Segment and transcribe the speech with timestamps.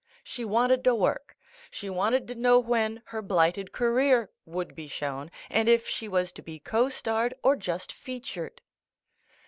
[0.23, 1.37] She wanted to work.
[1.69, 6.31] She wanted to know when "Her Blighted Career" would be shown, and if she was
[6.31, 8.61] to be co starred or just featured.